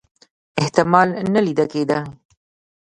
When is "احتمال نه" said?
0.61-1.39